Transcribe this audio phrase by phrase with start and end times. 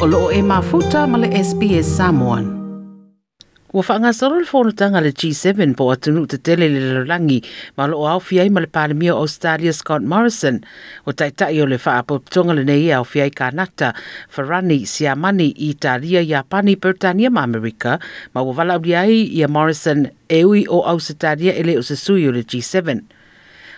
[0.00, 2.56] o loo e mafuta ma le SBS Samoan.
[3.68, 7.44] Ua whaangasaro le whonatanga le G7 po atunu te tele le larangi
[7.76, 10.64] ma lo au fiai ma le palemia Australia Scott Morrison
[11.04, 13.92] o tai tai o le whaapotonga le nei au fiai ka nata
[14.32, 18.00] Farani Siamani Italia Japani Britania ma Amerika
[18.32, 22.32] ma ua wala ai ia Morrison e ui o Ausitaria ele o se sui o
[22.32, 23.19] le G7.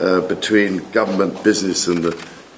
[0.00, 2.12] uh, between government, business, and the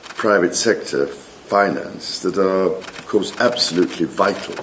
[0.04, 4.54] private sector finance that are, of course, absolutely vital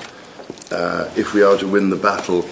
[0.72, 2.48] uh, if we are to win the battle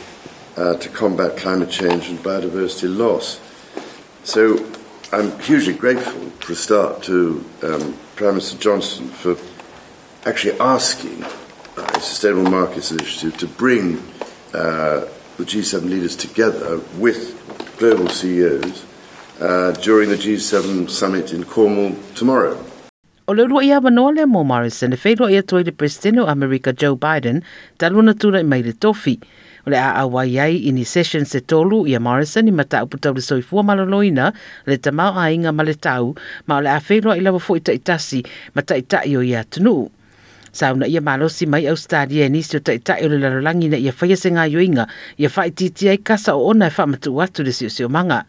[0.58, 3.40] uh, to combat climate change and biodiversity loss.
[4.24, 4.58] So
[5.12, 9.38] I'm hugely grateful for a start to um, Prime Minister Johnson for
[10.28, 11.20] actually asking
[11.76, 13.98] the Sustainable Markets Initiative to bring
[14.54, 15.06] uh,
[15.38, 17.34] the G7 leaders together with
[17.78, 18.84] global CEOs
[19.42, 22.58] uh, during the G7 summit in Cornwall tomorrow.
[23.28, 26.28] O le rua ia manoa le mo Morrison, e whairua ia toi le Presidente o
[26.28, 27.44] America Joe Biden,
[27.78, 29.20] taluna tura i mai le tofi.
[29.66, 33.12] O le a awa iai ini session se tolu ia Morrison i mata upu tau
[33.12, 34.32] le soifua maloloina,
[34.66, 36.16] le tamau a inga ma le tau,
[36.48, 38.24] ma o le a whairua i lawa fo ita itasi,
[38.56, 39.92] ma ta ita i o ia tunu.
[40.56, 43.76] Sauna ia malosi mai Australia e nisi o ta ita i o le larolangi na
[43.76, 44.88] ia whaia se ngā yoinga,
[45.20, 47.52] ia whai ai kasa o ona e whamatu atu le
[47.90, 48.24] manga.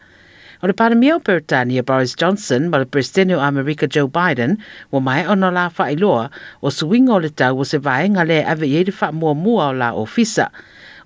[0.61, 4.59] O le paramia o Britania Boris Johnson ma le presidente o America Joe Biden
[4.91, 8.43] wa mai ona la wha iloa o suinga o le tau o se vaenga le
[8.43, 10.51] ave i eiri wha mua mua o la ofisa.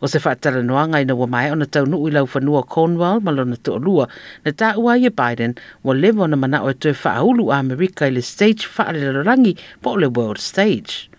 [0.00, 3.56] O se whaatara noanga ina wa mai ona tau nui lau whanua Cornwall ma lona
[3.56, 4.08] to lua
[4.42, 5.54] na ta ua ia Biden
[5.84, 9.58] wa levo na mana o e tue whaahulu a America i le stage whaare rangi
[9.82, 11.10] po le world stage.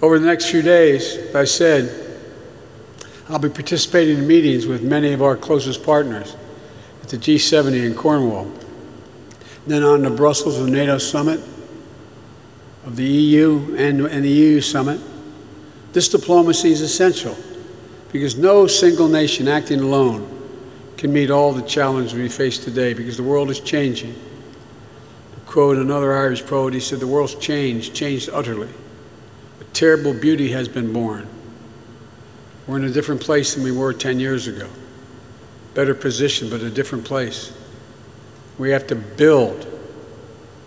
[0.00, 1.92] Over the next few days, I said,
[3.28, 6.36] I'll be participating in meetings with many of our closest partners–
[7.10, 8.50] the G70 in Cornwall,
[9.66, 11.40] then on to Brussels, the NATO summit
[12.86, 15.00] of the EU and, and the EU summit.
[15.92, 17.36] This diplomacy is essential
[18.12, 20.28] because no single nation acting alone
[20.96, 24.14] can meet all the challenges we face today because the world is changing.
[24.14, 28.68] To quote another Irish poet, he said, The world's changed, changed utterly.
[29.60, 31.26] A terrible beauty has been born.
[32.66, 34.68] We're in a different place than we were 10 years ago
[35.74, 37.52] better position, but a different place.
[38.58, 39.66] We have to build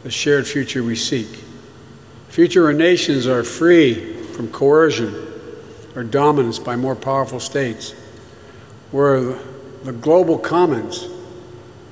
[0.04, 1.28] the shared future we seek.
[2.30, 5.14] Future where nations are free from coercion
[5.96, 7.92] or dominance by more powerful states,
[8.92, 9.38] where
[9.84, 11.08] the global commons,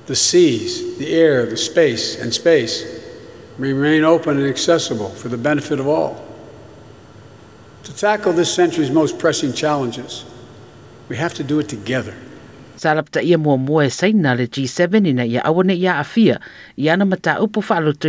[0.07, 3.01] the seas, the air, the space, and space
[3.57, 6.25] remain open and accessible for the benefit of all.
[7.83, 10.25] To tackle this century's most pressing challenges,
[11.09, 12.15] we have to do it together.
[12.81, 16.39] Sarapta ia mua mua e saina le G7 ina ia awane ia afia
[16.77, 17.37] i ana mata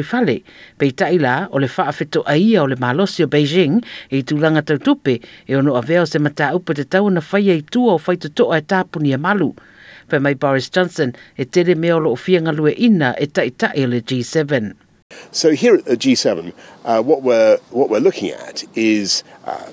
[0.03, 0.43] fale.
[0.79, 4.23] Pei taila o le wha awhito a ia o le malosi o Beijing e i
[4.25, 4.65] tūlanga
[5.47, 7.99] e ono aveo se mata te tau na whaia i tua o
[8.57, 9.53] e tāpuni a malu.
[10.09, 11.75] Pei mai Boris Johnson e tere
[12.09, 14.73] o fia ngalue ina e le G7.
[15.31, 16.55] So here at the G7,
[16.87, 19.69] uh, what we're what we're looking at is uh,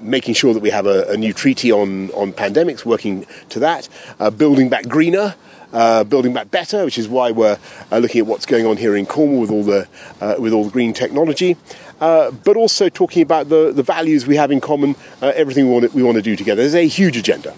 [0.00, 3.88] making sure that we have a, a new treaty on, on pandemics, working to that,
[4.18, 5.34] uh, building back greener.
[5.72, 7.56] Uh, building back better, which is why we're
[7.92, 9.86] uh, looking at what's going on here in Cornwall with all the
[10.20, 11.56] uh, with all the green technology,
[12.00, 15.72] uh, but also talking about the, the values we have in common, uh, everything we
[15.72, 16.62] want we want to do together.
[16.62, 17.54] There's a huge agenda.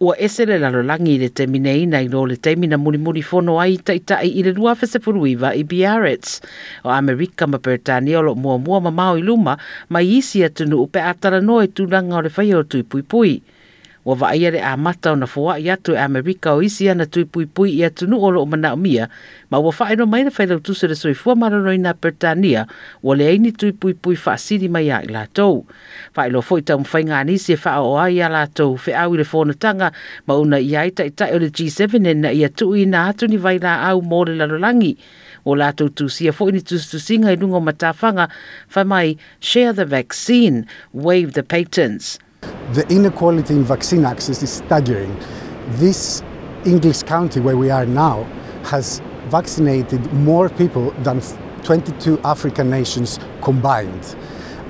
[0.00, 4.42] Ua ese le lalolangi le temineina i lo le te mulimuli fono ai ta i
[4.42, 6.40] le lua fesefuluiva i Biarritz.
[6.82, 9.56] O Amerika ma Britania o lo mua mua ma mau i luma
[9.88, 13.42] ma isi atunu upe atara e tūlanga o le whai o tui pui pui.
[14.04, 16.90] Ua wa ia le a mata o na fua i atu e Amerika o isi
[16.92, 19.08] ana tui pui pui i atu nu o lo mana o mia,
[19.48, 22.66] ma wa wha mai na whailau tusu le soifua fua na Pertania,
[23.02, 24.36] wa le aini tui pui pui wha
[24.68, 25.64] mai a i la tau.
[26.14, 29.14] Wha ilo fo i tau mwhai ngā nisi e wha o ai a whi au
[29.14, 29.90] i le fōna tanga,
[30.26, 33.08] ma una i aita i tai o le G7 e na i atu i na
[33.08, 34.98] atu ni vai la au mō le lalolangi.
[35.46, 38.28] O la tusia fo ini tu tusinga i lungo matawhanga,
[38.76, 42.18] wha mai share the vaccine, waive the patents.
[42.72, 45.16] The inequality in vaccine access is staggering.
[45.70, 46.22] This
[46.64, 48.24] English county where we are now
[48.64, 51.20] has vaccinated more people than
[51.62, 54.16] 22 African nations combined.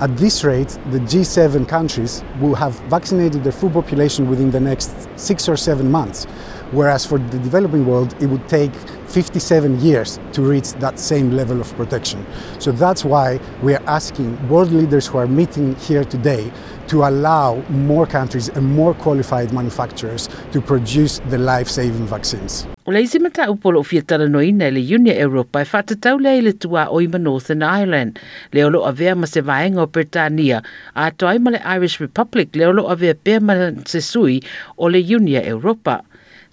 [0.01, 4.91] At this rate, the G7 countries will have vaccinated their full population within the next
[5.17, 6.25] six or seven months,
[6.71, 8.73] whereas for the developing world, it would take
[9.15, 12.19] 57 years to reach that same level of protection.
[12.59, 16.51] So that's why we are asking world leaders who are meeting here today
[16.87, 22.67] to allow more countries and more qualified manufacturers to produce the life-saving vaccines.
[22.85, 26.41] O le isi mata upolo fia tala no ina le Unia Europa e whatatau le
[26.41, 28.19] le tua o ima Northern Ireland.
[28.51, 30.61] Le olo a vea ma se vaenga o Britannia
[30.93, 34.43] a toa ima le Irish Republic le olo a vea pia ma se sui
[34.77, 36.03] o le Unia Europa.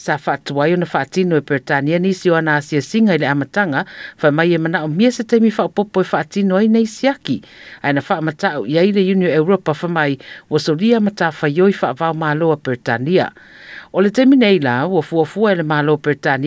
[0.03, 0.87] Sa whaatuai o na
[1.37, 3.85] e Britania nisi o ana asia singa i le amatanga,
[4.23, 7.43] wha mai e mana o mia se teimi wha popo e whaatino ai nei siaki.
[9.13, 10.19] Union Europa wha mai
[10.51, 13.31] o soria mata wha ioi wha vau malo a Britania.
[13.93, 15.03] O le temi nei la, ua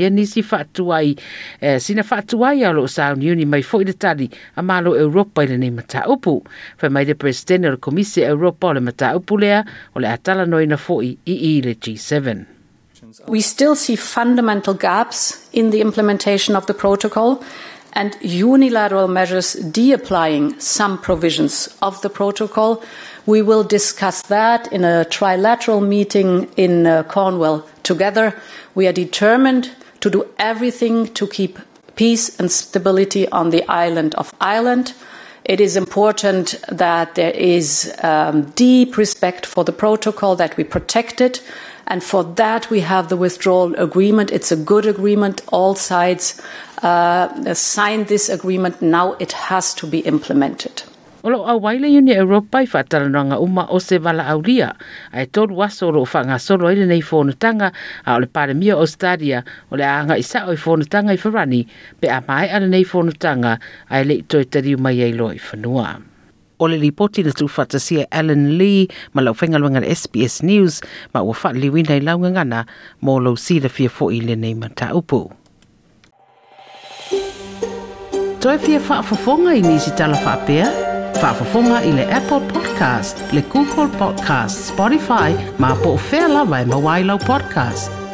[0.10, 1.16] nisi whaatuai,
[1.62, 5.48] eh, sina whaatuai alo o Sound Uni mai fo i tali a malo Europa i
[5.48, 6.44] le nei mata upu.
[6.82, 8.82] Wha mai le presidente o komisi Europa o le
[9.38, 9.64] lea,
[9.94, 12.55] o le atala noina fo i i le G7.
[13.28, 17.44] We still see fundamental gaps in the implementation of the protocol
[17.94, 22.84] and unilateral measures de-applying some provisions of the protocol.
[23.26, 28.40] We will discuss that in a trilateral meeting in uh, Cornwall together.
[28.76, 29.72] We are determined
[30.02, 31.58] to do everything to keep
[31.96, 34.94] peace and stability on the island of Ireland.
[35.46, 41.22] It is important that there is um, deep respect for the protocol, that we protect
[41.22, 41.42] it,
[41.88, 44.32] and for that, we have the withdrawal agreement.
[44.32, 45.42] It's a good agreement.
[45.50, 46.42] All sides
[46.82, 48.82] uh, signed this agreement.
[48.82, 50.84] Now it has to be implemented.
[51.26, 54.76] Olo au waile uni Europa i whatarananga uma o se wala aulia.
[55.12, 57.72] Ai toru waso ro whanga solo ele nei whonutanga
[58.06, 61.66] a ole pare mia o stadia o le anga isa o i whonutanga i wharani
[62.00, 63.58] pe a mai ala nei whonutanga
[63.90, 66.15] ai le toi tari mai ei loi whanua.
[66.60, 70.82] O le ripoti na tuwhatasia Alan Lee ma lau whengalwanga le SBS News
[71.14, 72.66] ma ua wha i launga ngana
[73.04, 75.32] mō lau sida fia fo i le nei ma upu.
[78.40, 80.70] Toi fia whaafafonga i nisi tala whaapea?
[81.22, 86.66] Whaafafonga i le Apple Podcast, le Google Podcast, Spotify, ma po o whea lawa e
[86.66, 88.05] mawailau podcast.